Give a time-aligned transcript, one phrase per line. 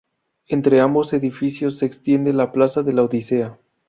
[0.47, 3.59] Entre ambos edificios se extiende la plaza de la Odisea.